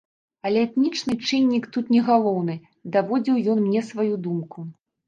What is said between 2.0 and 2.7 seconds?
галоўны,